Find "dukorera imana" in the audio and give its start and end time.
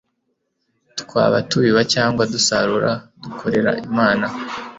3.23-4.25